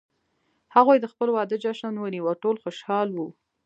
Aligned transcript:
هغوی 0.75 0.97
د 1.01 1.05
خپل 1.11 1.27
واده 1.35 1.55
جشن 1.63 1.93
ونیو 1.97 2.29
او 2.31 2.35
ټول 2.43 2.55
خوشحال 2.63 3.07
وو 3.11 3.27